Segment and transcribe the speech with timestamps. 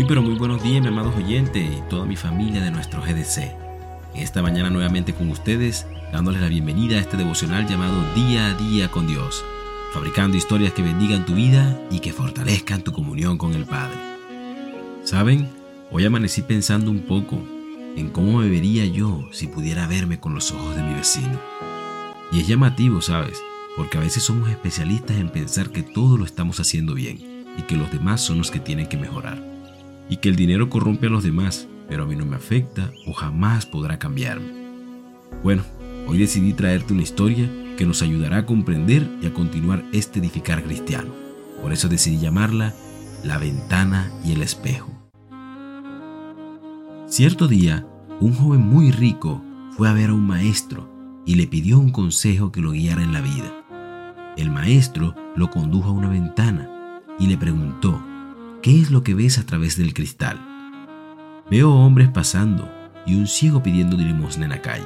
[0.00, 3.52] Muy pero muy buenos días, mi amados oyentes y toda mi familia de nuestro GDC.
[4.14, 8.90] Esta mañana nuevamente con ustedes, dándoles la bienvenida a este devocional llamado Día a Día
[8.90, 9.44] con Dios,
[9.92, 13.98] fabricando historias que bendigan tu vida y que fortalezcan tu comunión con el Padre.
[15.04, 15.50] ¿Saben?
[15.90, 17.36] Hoy amanecí pensando un poco
[17.94, 21.38] en cómo me vería yo si pudiera verme con los ojos de mi vecino.
[22.32, 23.38] Y es llamativo, ¿sabes?
[23.76, 27.18] Porque a veces somos especialistas en pensar que todo lo estamos haciendo bien
[27.58, 29.59] y que los demás son los que tienen que mejorar
[30.10, 33.12] y que el dinero corrompe a los demás, pero a mí no me afecta o
[33.12, 34.52] jamás podrá cambiarme.
[35.42, 35.62] Bueno,
[36.06, 40.62] hoy decidí traerte una historia que nos ayudará a comprender y a continuar este edificar
[40.64, 41.14] cristiano.
[41.62, 42.74] Por eso decidí llamarla
[43.24, 44.90] La ventana y el espejo.
[47.06, 47.86] Cierto día,
[48.20, 49.42] un joven muy rico
[49.76, 50.90] fue a ver a un maestro
[51.24, 54.34] y le pidió un consejo que lo guiara en la vida.
[54.36, 58.02] El maestro lo condujo a una ventana y le preguntó,
[58.62, 60.38] ¿Qué es lo que ves a través del cristal?
[61.50, 62.70] Veo hombres pasando
[63.06, 64.84] y un ciego pidiendo limosna en la calle.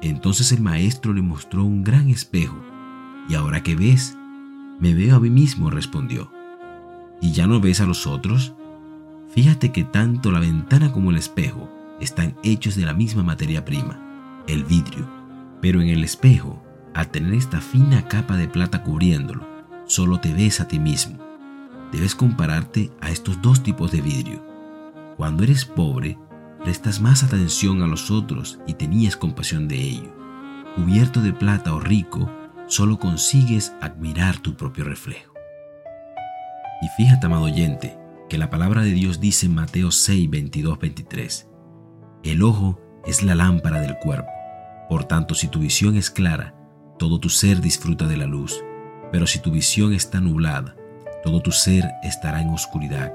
[0.00, 2.56] Entonces el maestro le mostró un gran espejo.
[3.28, 4.16] ¿Y ahora qué ves?
[4.78, 6.30] Me veo a mí mismo, respondió.
[7.20, 8.54] ¿Y ya no ves a los otros?
[9.34, 11.68] Fíjate que tanto la ventana como el espejo
[12.00, 13.98] están hechos de la misma materia prima,
[14.46, 15.10] el vidrio.
[15.60, 16.62] Pero en el espejo,
[16.94, 19.48] al tener esta fina capa de plata cubriéndolo,
[19.86, 21.33] solo te ves a ti mismo
[21.94, 24.44] debes compararte a estos dos tipos de vidrio.
[25.16, 26.18] Cuando eres pobre,
[26.64, 30.12] prestas más atención a los otros y tenías compasión de ello.
[30.74, 32.28] Cubierto de plata o rico,
[32.66, 35.32] solo consigues admirar tu propio reflejo.
[36.82, 37.96] Y fíjate, amado oyente,
[38.28, 41.48] que la palabra de Dios dice en Mateo 6, 22, 23,
[42.24, 44.30] El ojo es la lámpara del cuerpo.
[44.88, 46.56] Por tanto, si tu visión es clara,
[46.98, 48.64] todo tu ser disfruta de la luz.
[49.12, 50.74] Pero si tu visión está nublada,
[51.24, 53.14] todo tu ser estará en oscuridad.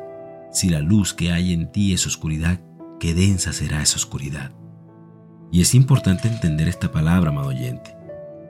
[0.52, 2.60] Si la luz que hay en ti es oscuridad,
[3.00, 4.52] qué densa será esa oscuridad.
[5.52, 7.96] Y es importante entender esta palabra, amado oyente,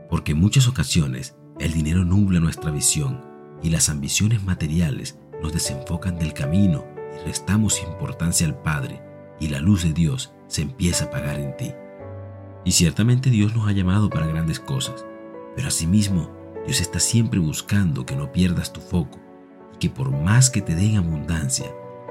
[0.10, 3.22] porque en muchas ocasiones el dinero nubla nuestra visión
[3.62, 9.02] y las ambiciones materiales nos desenfocan del camino y restamos importancia al Padre
[9.42, 11.74] y la luz de Dios se empieza a apagar en ti.
[12.64, 15.06] Y ciertamente Dios nos ha llamado para grandes cosas,
[15.54, 16.32] pero asimismo
[16.66, 19.20] Dios está siempre buscando que no pierdas tu foco
[19.80, 21.68] que por más que te den abundancia,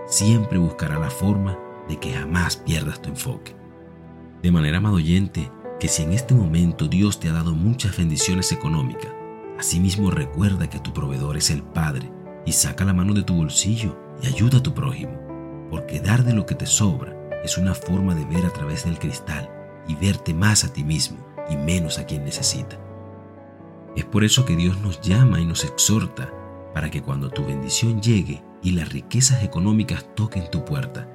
[0.06, 1.58] siempre buscará la forma
[1.88, 3.54] de que jamás pierdas tu enfoque.
[4.42, 8.52] De manera, amado oyente, que si en este momento Dios te ha dado muchas bendiciones
[8.52, 9.12] económicas,
[9.58, 12.10] asimismo recuerda que tu proveedor es el Padre
[12.46, 15.20] y saca la mano de tu bolsillo y ayuda a tu prójimo,
[15.70, 17.14] porque dar de lo que te sobra
[17.44, 19.50] es una forma de ver a través del cristal
[19.86, 21.18] y verte más a ti mismo
[21.48, 22.78] y menos a quien necesita.
[23.96, 26.32] Es por eso que Dios nos llama y nos exhorta
[26.74, 31.08] para que cuando tu bendición llegue y las riquezas económicas toquen tu puerta,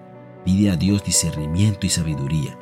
[0.46, 2.58] pide a Dios discernimiento y sabiduría,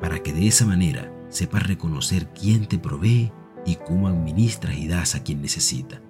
[0.00, 3.32] para que de esa manera sepas reconocer quién te provee
[3.66, 6.00] y cómo administras y das a quien necesita.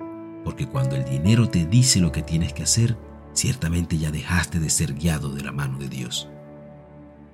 [0.45, 2.97] Porque cuando el dinero te dice lo que tienes que hacer,
[3.35, 6.29] ciertamente ya dejaste de ser guiado de la mano de Dios.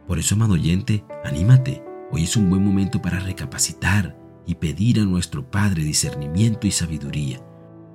[0.09, 1.83] Por eso, amado oyente, anímate.
[2.11, 7.41] Hoy es un buen momento para recapacitar y pedir a nuestro Padre discernimiento y sabiduría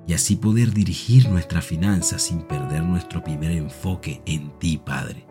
[0.06, 5.26] y así poder dirigir nuestras finanzas sin perder nuestro primer enfoque en ti, Padre.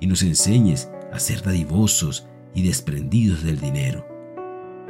[0.00, 4.06] Y nos enseñes a ser dadivosos y desprendidos del dinero,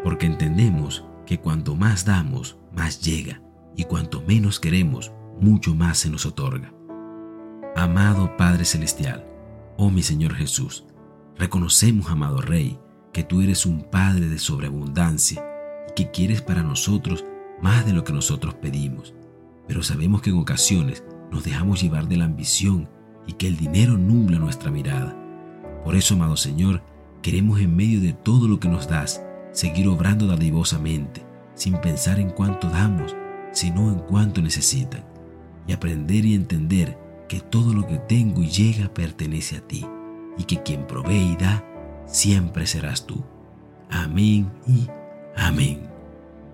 [0.02, 3.42] porque entendemos que cuanto más damos, más llega,
[3.76, 6.72] y cuanto menos queremos, mucho más se nos otorga.
[7.76, 9.26] Amado Padre Celestial,
[9.76, 10.86] oh mi Señor Jesús,
[11.36, 12.78] reconocemos, amado Rey,
[13.12, 15.44] que tú eres un Padre de sobreabundancia
[15.88, 17.24] y que quieres para nosotros
[17.62, 19.14] más de lo que nosotros pedimos,
[19.66, 22.88] pero sabemos que en ocasiones nos dejamos llevar de la ambición
[23.26, 25.16] y que el dinero nubla nuestra mirada.
[25.84, 26.82] Por eso, amado Señor,
[27.22, 29.22] queremos en medio de todo lo que nos das
[29.52, 31.24] seguir obrando dadivosamente,
[31.54, 33.16] sin pensar en cuánto damos,
[33.52, 35.04] sino en cuánto necesitan,
[35.66, 36.98] y aprender y entender
[37.28, 39.86] que todo lo que tengo y llega pertenece a ti,
[40.38, 41.64] y que quien provee y da,
[42.06, 43.24] siempre serás tú.
[43.90, 44.88] Amén y
[45.36, 45.89] amén.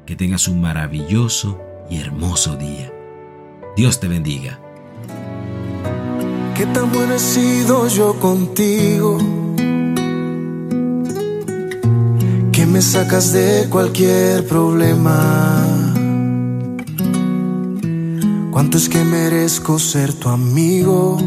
[0.06, 1.58] Que tengas un maravilloso
[1.90, 2.92] y hermoso día.
[3.76, 4.60] Dios te bendiga.
[6.54, 9.18] Qué tan bueno he sido yo contigo.
[12.52, 15.66] Que me sacas de cualquier problema.
[18.52, 21.18] Cuánto es que merezco ser tu amigo.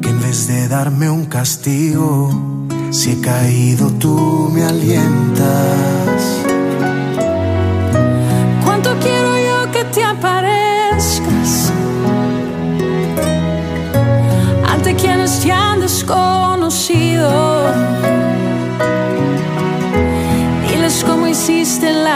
[0.00, 5.85] Que en vez de darme un castigo, si he caído tú me alientas.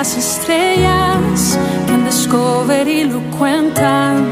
[0.00, 4.24] Las estrellas, que en Discovery lo cuentan,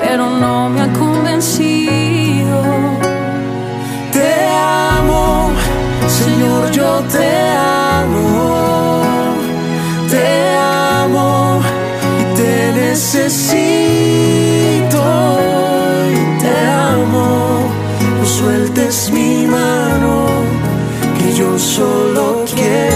[0.00, 2.56] pero no me ha convencido.
[4.10, 4.32] Te
[4.96, 5.50] amo,
[6.18, 7.30] Señor, yo te
[7.98, 9.02] amo.
[10.12, 10.26] Te
[11.02, 11.60] amo
[12.20, 13.42] y te necesito.
[16.42, 16.54] Te
[16.94, 17.26] amo,
[18.18, 20.10] no sueltes mi mano,
[21.18, 22.91] que yo solo quiero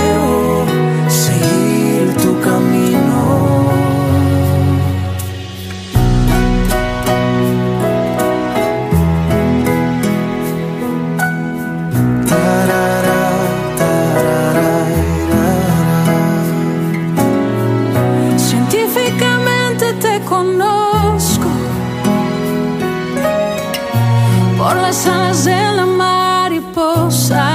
[24.67, 27.47] por las alas de la mariposa.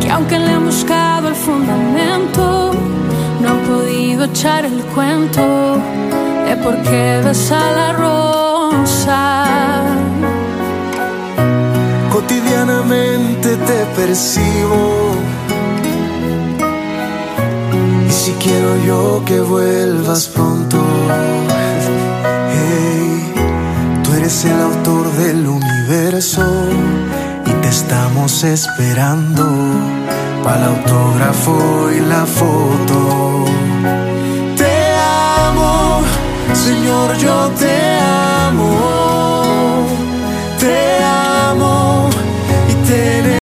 [0.00, 2.72] Que aunque le han buscado el fundamento,
[3.40, 5.44] no han podido echar el cuento
[6.46, 9.22] de por qué besa la rosa.
[12.10, 14.82] Cotidianamente te percibo.
[18.08, 20.78] Y si quiero yo que vuelvas pronto.
[24.28, 26.44] Eres el autor del universo
[27.46, 29.42] y te estamos esperando
[30.44, 33.46] para el autógrafo y la foto.
[34.54, 34.70] Te
[35.46, 36.02] amo,
[36.52, 37.87] Señor, yo te